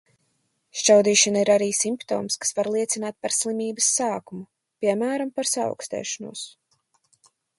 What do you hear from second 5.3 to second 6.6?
par saaukstēšanos.